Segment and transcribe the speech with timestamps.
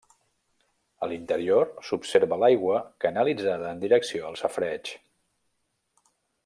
[1.07, 4.95] A l'interior s'observa l'aigua canalitzada en direcció al safareig.